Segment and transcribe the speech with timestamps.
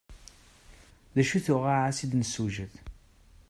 [1.15, 2.73] D acu-t uɣaɛas i d-nessewjed?